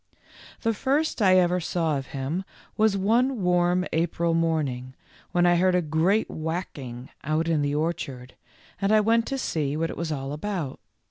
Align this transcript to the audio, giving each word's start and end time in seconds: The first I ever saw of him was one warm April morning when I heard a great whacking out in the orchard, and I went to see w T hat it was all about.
The 0.61 0.73
first 0.73 1.21
I 1.21 1.37
ever 1.37 1.59
saw 1.59 1.95
of 1.95 2.07
him 2.07 2.43
was 2.75 2.97
one 2.97 3.43
warm 3.43 3.85
April 3.93 4.33
morning 4.33 4.95
when 5.31 5.45
I 5.45 5.57
heard 5.57 5.75
a 5.75 5.81
great 5.83 6.27
whacking 6.27 7.09
out 7.23 7.47
in 7.47 7.61
the 7.61 7.75
orchard, 7.75 8.33
and 8.81 8.91
I 8.91 8.99
went 8.99 9.27
to 9.27 9.37
see 9.37 9.73
w 9.73 9.75
T 9.77 9.81
hat 9.83 9.89
it 9.91 9.97
was 9.97 10.11
all 10.11 10.33
about. 10.33 10.79